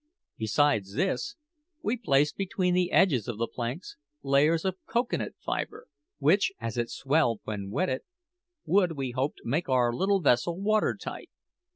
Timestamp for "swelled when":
6.89-7.69